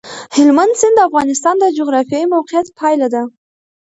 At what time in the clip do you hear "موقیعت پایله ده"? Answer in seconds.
2.35-3.23